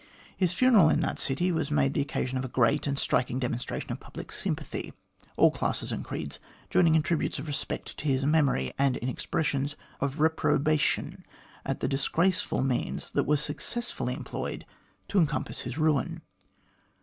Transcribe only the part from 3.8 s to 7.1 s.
of public sympathy, all classes and creeds joining in